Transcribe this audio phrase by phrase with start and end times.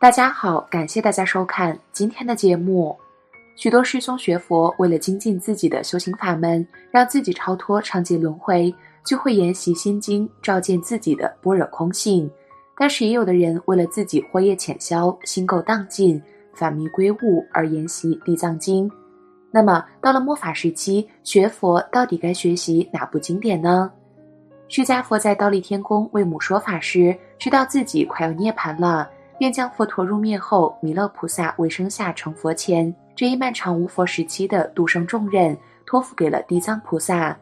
[0.00, 2.96] 大家好，感谢大家收看今天的节目。
[3.56, 8.72] 许多师兄学佛，为了精进自己的修行法门，让自己超脱长劫轮回，
[9.04, 12.30] 就会研习心经，照见自己的般若空性。
[12.76, 16.22] 但是也有的人为了自己惑业浅消，心垢荡尽，
[16.54, 18.88] 反迷归悟而研习地藏经。
[19.50, 23.90] 那么到了末法时期，学佛到底该学习哪部经典呢？
[24.68, 29.10] 释迦佛在倒立天宫为母说法时，知道自己快要涅槃了。
[29.38, 37.36] 便将佛陀入灭后，弥勒菩萨为生下成佛前这一漫长无佛时期的度生重任，托付给了地藏菩萨。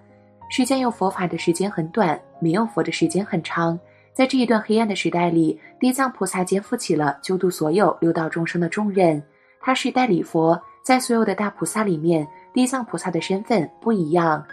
[0.49, 3.79] 世间有佛法的时间很短，没有佛的时间很长。
[4.13, 9.23] 在这一段黑暗的时代里，地藏菩萨肩负起了救度所有六道众生的重任。
[9.61, 14.45] 他是代理佛，在所有的大菩萨里面，地藏菩萨的身份不一样。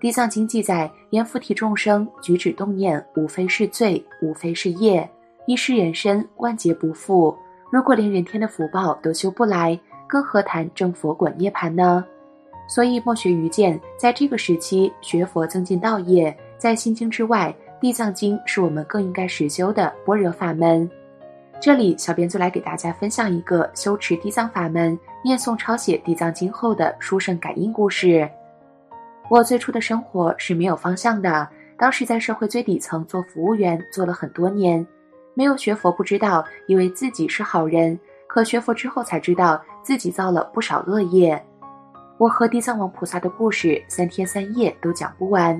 [0.00, 5.08] 地藏经记载，阎浮提众生举止动念，无非是罪，无非是业。
[5.50, 7.36] 一世人身，万劫不复。
[7.72, 9.76] 如果连人天的福报都修不来，
[10.06, 12.04] 更何谈正佛滚涅盘呢？
[12.68, 20.88] 所以莫学愚见，在这个时期学佛增进道业，在心经之外，地藏经是我们更应该实修的般若法门。
[21.60, 28.30] 这里，小编就来给大家分享一个修持地藏法门、念诵抄写地藏经后的殊胜感应故事。
[29.28, 34.86] 我最初的生活是没有方向的，当时在社会最底层做服务员，做了很多年。
[35.40, 41.42] 没有学佛不知道，以为自己是好人，可学佛之后才知道自己造了不少恶业。
[42.18, 45.58] 我和地藏王菩萨的故事三天三夜都讲不完。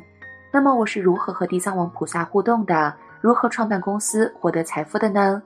[0.52, 2.94] 那么我是如何和地藏王菩萨互动的？
[3.22, 5.42] 如何创办公司获得财富的呢？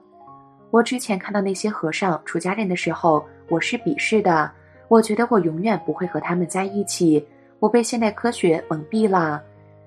[0.72, 4.50] 我之前看到那些和尚出家人的时候，我是鄙视的。
[4.88, 7.24] 我觉得我永远不会和他们在一起。
[7.60, 9.40] 我被现代科学蒙蔽了。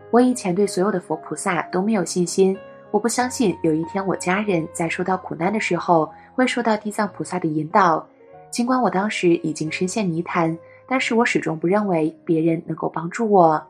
[0.09, 2.57] 我以前对所有的佛菩萨都没有信心。
[2.91, 8.05] 我不相信有一天我家人在受到苦难的时候会受到地藏菩萨的引导。
[8.49, 13.61] 尽管我当时已经深陷泥潭，但是我始终不认为别人能够帮助我。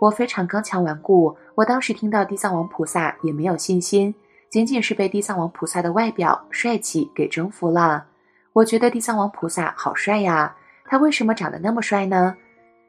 [0.00, 1.36] 我非常刚强顽固。
[1.54, 4.14] 我当时听到地藏王菩萨也没有信心，
[4.48, 8.06] 仅仅是被地藏王菩萨的外表帅气给征服了。
[8.54, 10.56] 我觉得地藏王菩萨好帅呀，
[10.86, 12.34] 他为什么长得那么帅呢？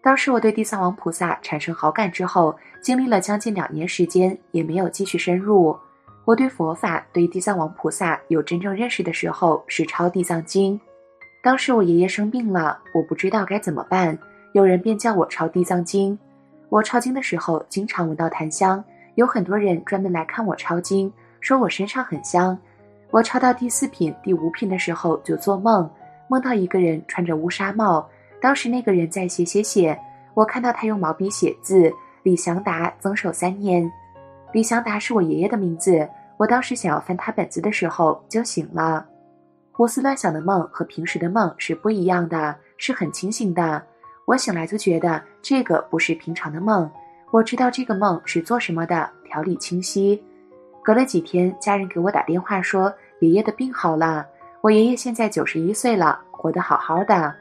[0.08, 5.78] 当时我对地藏王菩萨产生好感之后，经历了将近两年时间，也没有继续深入。
[6.24, 10.80] 我对佛法、对地藏王菩萨有真正认识的时候是抄地藏经。
[11.44, 14.18] 当时我爷爷生病了，我不知道该怎么办，
[14.54, 16.18] 有人便叫我抄地藏经。
[16.70, 18.82] 我抄经的时候经常闻到檀香，
[19.16, 22.58] 有很多人专门来看我抄经，说我身上很香。
[23.12, 25.90] 我抄到第四品、第五品的时候就做梦，
[26.30, 28.08] 梦到一个人穿着乌纱帽。
[28.42, 29.98] 当时那个人在写写写，
[30.34, 31.92] 我看到他用毛笔写字。
[32.24, 33.90] 李祥达增寿三年，
[34.52, 36.08] 李祥达是我爷爷的名字。
[36.36, 39.06] 我当时想要翻他本子的时候就醒了。
[39.72, 43.82] 胡思乱想的梦和平时的梦是不一样的，是很清醒的。
[44.26, 46.90] 我醒来就觉得这个不是平常的梦。
[47.32, 50.22] 我知道这个梦是做什么的，条理清晰。
[50.84, 54.26] 隔了几天，家人给我打电话说爷爷的病好了。
[54.60, 57.34] 我爷爷现在九十一岁了，活得好好的。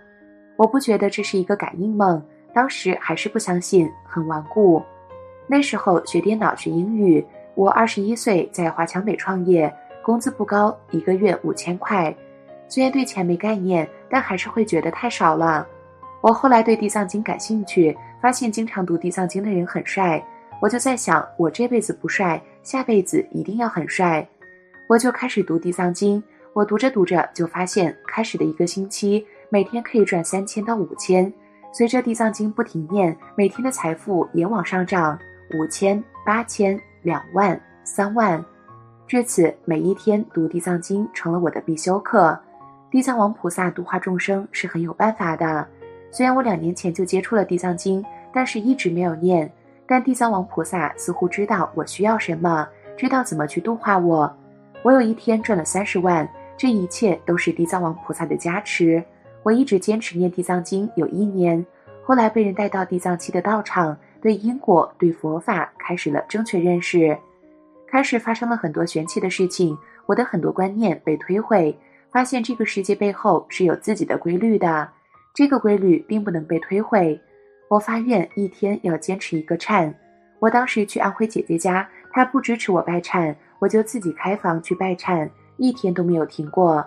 [0.57, 2.23] 我不觉得这是一个感应梦，
[2.53, 4.83] 当时还是不相信，很顽固。
[5.47, 7.25] 那时候学电脑学英语，
[7.55, 9.73] 我二十一岁在华强北创业，
[10.03, 12.15] 工资不高，一个月五千块。
[12.69, 15.67] 虽然对钱没概念，但还是会觉得太少了。
[16.21, 20.21] 我后来对地藏经感兴趣，发现经常读地藏经的人很帅，
[20.61, 24.27] 我就在想，我这辈子不帅，下辈子一定要很帅。
[24.89, 26.21] 我就开始读地藏经，
[26.53, 29.25] 我读着读着就发现，开始的一个星期。
[29.49, 31.33] 每天可以赚三千到五千，
[31.73, 35.19] 随着地藏经不停念，每天的财富也往上涨，
[35.55, 38.45] 五千、八千、两万、三万。
[39.07, 42.39] 至此，每一天读地藏经成了我的必修课。
[42.91, 45.67] 地藏王菩萨度化众生是很有办法的。
[46.11, 49.51] 虽然我两年前就接触了地藏经，但是一直没有念。
[49.87, 52.67] 但地藏王菩萨似乎知道我需要什么，
[52.97, 54.37] 知道怎么去度化我。
[54.83, 59.03] 我有一天赚了三十万，这一切都是地藏王菩萨的加持。
[59.47, 61.65] 我一直坚持念地藏经有一年，
[62.03, 67.17] 后来被人带到地藏期的道场，对因果、对佛法开始了正确认识，
[67.87, 69.79] 开始发生了很多玄奇的事情。
[70.07, 71.79] 我的很多观念被推毁，
[72.11, 74.89] 发现这个世界背后是有自己的规律的，
[75.33, 77.17] 这个规律并不能被推毁。
[77.69, 79.95] 我发愿一天要坚持一个忏。
[80.41, 86.85] 我当时去安徽姐姐家，她不支持我拜忏，我就自己开房去拜忏，一天都没有停过。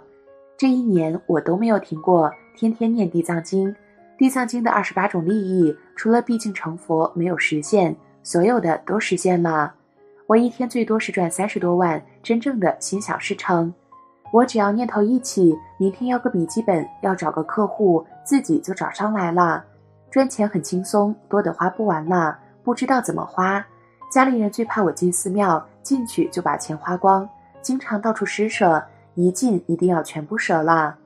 [0.58, 2.30] 这一年我都没有停过，
[2.60, 3.74] 天天念地藏经。
[4.18, 9.74] 地藏经的二十八种利益，除了毕竟成佛没有实现，所有的都实现了。
[10.28, 13.74] 我一天最多是赚三十多万，真正的心想事成。
[14.34, 19.64] 我只要念头一起，明天要个笔记本，要找个客户，自己就找上来了。
[20.12, 23.66] 赚钱很轻松，多的花不完了，不知道怎么花。
[24.12, 27.28] 家里人最怕我进寺庙，进去就把钱花光，
[27.62, 28.84] 经常到处施舍，
[29.16, 30.98] 一进一定要全部舍了。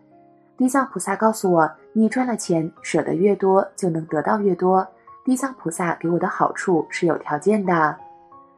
[0.64, 1.70] 地藏菩萨告诉我。
[1.92, 4.88] 你赚了钱，舍得越多，就能得到越多。
[5.26, 7.94] 地藏菩萨给我的好处是有条件的。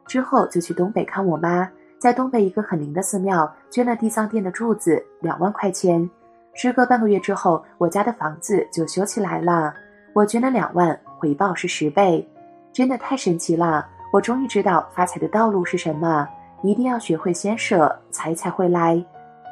[0.06, 1.68] 之后就去东北看我妈，
[1.98, 6.08] 在东北一个很灵的寺庙捐了地藏殿的柱子，两万块钱。
[6.54, 9.74] 时隔半个月之后，我家的房子就修起来了。
[10.14, 12.30] 我捐了两万，回报是十倍，
[12.72, 13.84] 真的太神奇了！
[14.14, 16.30] 我终于知道发财的道路是什么，
[16.62, 19.04] 一定要学会先舍，财才会来。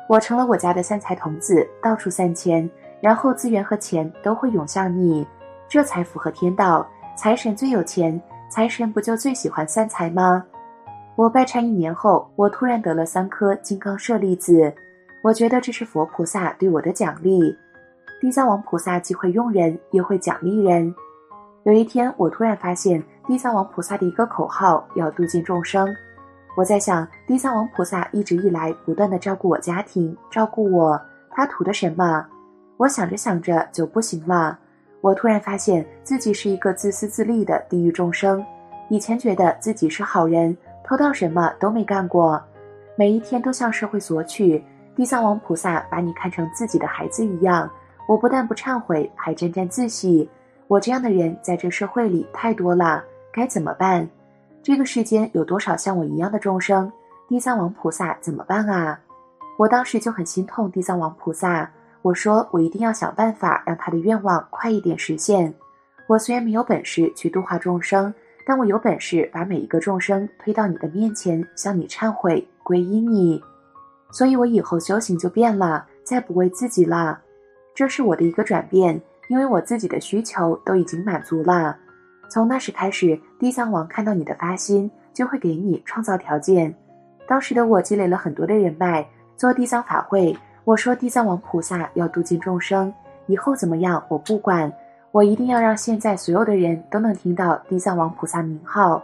[0.07, 2.69] 我成了我家的三财童子，到处散钱。
[3.01, 5.27] 然后资源和钱都会涌向你，
[5.67, 6.87] 这才符合天道。
[7.17, 10.41] 财神最有钱，财神不就最喜欢散财吗？
[11.17, 14.73] 我拜忏一年后，我突然得了三颗金刚舍利子，
[15.21, 17.53] 我觉得这是佛菩萨对我的奖励。
[18.21, 20.95] 地藏王菩萨既会用人，也会奖励人。
[21.65, 25.93] 有一天，我突然发现地藏王菩萨的一个口号要度尽众生。
[26.55, 31.01] 我在想，地藏王菩萨一直以来不断的照顾我家庭，照顾我，
[31.31, 32.25] 他图的什么？
[32.77, 34.57] 我想着想着就不行了，
[35.01, 38.45] 我突然发现自己是一个自私自利的地狱众生。
[38.89, 42.39] 以前觉得自己是好人，偷盗什么都没干过，
[42.95, 44.63] 每一天都向社会索取。
[44.95, 47.67] 地藏王菩萨把你看成自己的孩子一样，
[48.07, 50.29] 我不但不忏悔，还沾沾自喜。
[50.67, 54.07] 我这样的人在这社会里太多了，该怎么办？
[54.63, 56.89] 这个世间有多少像我一样的众生？
[57.27, 58.97] 地藏王菩萨怎么办啊？
[59.57, 61.69] 我当时就很心痛地藏王菩萨。
[62.01, 65.53] 我说，我一定要想办法让他的愿望快一点实现。
[66.07, 68.13] 我虽然没有本事去度化众生，
[68.47, 73.43] 但我有本事把每一个众生推到你的面前，向你忏悔，皈依你。
[74.13, 77.19] 所以，我以后修行就变了，再不为自己了。
[77.75, 81.77] 这是我的一个转变，因为我自己的需求都已经满足了。
[82.33, 86.73] 从那时开始，地藏王看到你的发心，就会给你创造条件。
[87.27, 89.07] 当时的我积累了很多的人脉，
[89.37, 90.35] 做地藏法会。
[90.63, 92.91] 我说地藏王菩萨要度尽众生，
[93.27, 94.73] 以后怎么样我不管，
[95.11, 99.03] 我一定要让现在所有的人都能听到地藏王菩萨名号。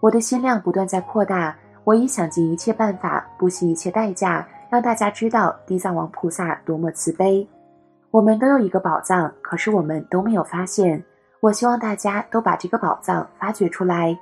[0.00, 7.48] 我的心量不断在扩大，我已想尽一切办法，不惜一切代价，让大家知道地藏王菩萨多么慈悲。
[8.10, 11.02] 我们都有一个宝藏，可是我们都没有发现。
[11.46, 14.18] 我希望大家都把这个宝藏发掘出来。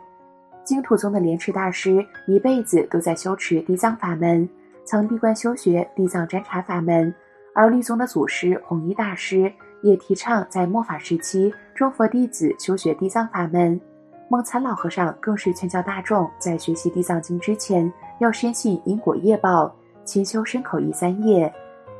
[0.62, 4.46] 净土宗的莲池大师一辈子都在修持地藏法门。
[4.84, 7.14] 曾闭关修学地藏占察法门，
[7.54, 9.50] 而律宗的祖师弘一大师
[9.82, 13.80] 也提倡在末法时期众佛弟子修学地藏法门。
[14.28, 19.74] 梦参老和尚更是劝教大众在学习地藏经之前要深信因果业报，
[20.04, 21.50] 勤修身口意三业。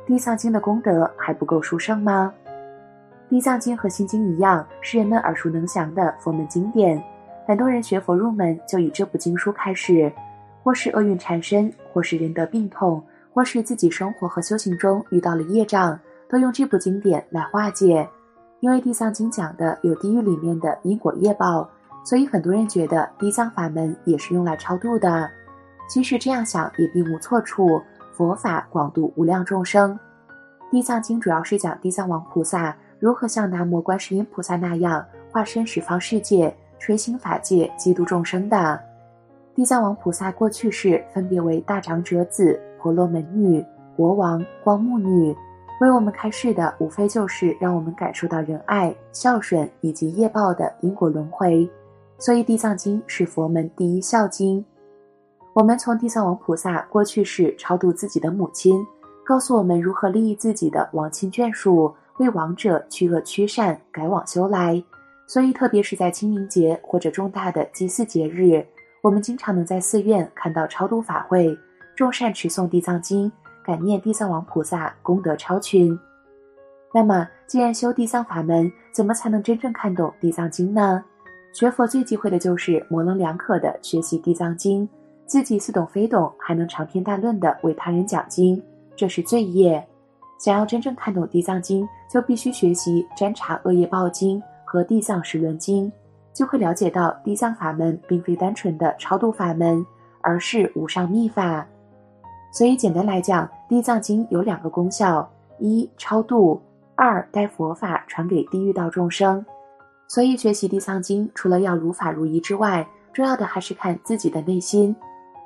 [0.05, 2.31] 地藏经的功德还不够殊胜吗？
[3.35, 7.03] 地藏经和心经一样，是人们耳熟能详的佛门经典，
[7.45, 10.09] 很多人学佛入门就以这部经书开始。
[10.63, 15.99] 或是厄运缠身，或是人得病痛，或是自己生活和修行中遇到了业障，
[16.29, 18.07] 都用这部经典来化解。
[18.61, 21.69] 因为地藏经讲的有地狱里面的因果业报，
[22.05, 25.29] 所以很多人觉得地藏法门也是用来超度的。
[25.89, 27.81] 其实这样想也并无错处，
[28.13, 29.99] 佛法广度无量众生。
[30.71, 38.79] 地藏经主要是讲地藏王菩萨如何像南无观世音菩萨那样化身十方世界，垂行法界，济度众生的。
[39.53, 43.63] 地藏王菩萨过去世分别为大长者子、婆罗门女、
[43.95, 45.35] 国王、光目女，
[45.81, 51.69] 为我们开示的无非就是让我们感受到仁爱、孝顺以及业报的因果轮回。
[52.17, 54.63] 所以，地藏经是佛门第一孝经。
[55.53, 58.85] 我们从地藏王菩萨过去世超度自己的母亲，
[59.25, 64.81] 告诉我们如何利益自己的亡亲眷属，为亡者驱恶驱善，改往修来。
[65.27, 68.65] 所以，特别是在清明节或者重大的祭祀节日。
[69.01, 71.57] 我们经常能在寺院看到超度法会，
[71.95, 73.31] 众善持诵地藏经，
[73.63, 75.97] 感念地藏王菩萨功德超群。
[76.93, 81.03] 那么，既然修地藏法门，怎么才能真正看懂地藏经呢？
[81.53, 84.87] 学佛最忌讳的就是模棱两可的学习地藏经，
[85.25, 88.61] 自己似懂非懂，还能长篇大论的为他人讲经，
[88.95, 89.85] 这是罪业。
[90.37, 95.87] 想要真正看懂《地藏经》，就必须学习《占察恶业报经》和《地藏十轮经》，
[96.33, 99.85] 就会了解到地藏法门并非单纯的超度法门，
[100.21, 101.65] 而是无上秘法。
[102.51, 106.61] 所以简单来讲，《地藏经》有两个功效：一超度，
[106.95, 109.45] 二带佛法传给地狱道众生。
[110.07, 114.95] 所以学习《地藏经》，除了要如法如仪之外，重要的还是看自己的内心。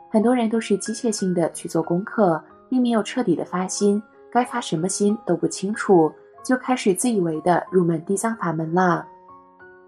[0.10, 4.02] 很多人都是机械性的去做功课，并没有彻底的发心。
[4.32, 6.12] 该发什么心都不清楚，
[6.44, 9.06] 就开始自以为的入门地藏法门了。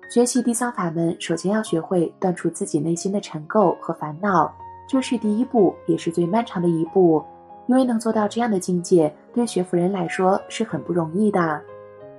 [0.09, 4.53] 学习地藏法门，首先要学会断除自己内心的尘垢和烦恼，
[4.87, 7.23] 这是第一步，也是最漫长的一步。
[7.67, 11.61] 因为能做到这样的境界，对学佛人来说是很不容易的。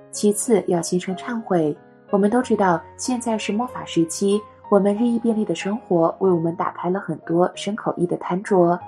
[0.09, 1.77] 其次要心生忏悔。
[2.09, 8.79] 我们都知道，现在是末法时期，我们日益便利的生活为我们打开了很多身口意的贪着，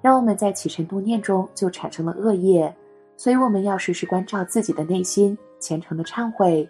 [0.00, 2.72] 让我们在起尘度念中就产生了恶业。
[3.16, 6.68] 所以我们要时时关照自己的内心，虔诚的忏悔。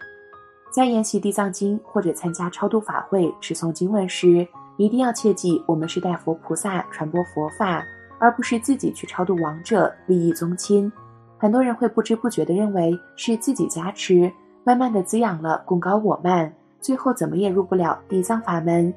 [0.71, 4.47] 在研习地藏经或者参加超度法会、持诵经文时，
[4.79, 7.85] 一定要切记，我们是代佛菩萨传播佛法，
[8.19, 10.91] 而不是自己去超度亡者、利益宗亲。
[11.39, 14.33] 很多人会不知不觉地认为是自己加持，
[14.65, 18.93] 慢慢的滋养了功高我慢，最后怎么也入不了地藏法门。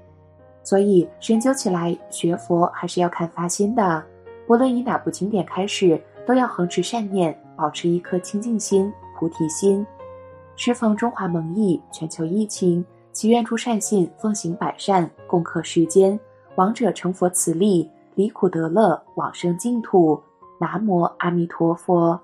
[0.64, 4.04] 所以深究起来，学佛还是要看发心的，
[4.48, 7.38] 不论以哪部经典开始，都要恒持善念。
[7.58, 9.88] 保持一颗清净心、菩提心。
[10.58, 16.20] 适逢中华蒙疫、全球疫情，祈愿诸善信奉行百善，共克世间，
[16.56, 20.22] 亡者成佛慈利，离苦得乐，往生净土。
[20.60, 22.20] 南无阿弥陀佛。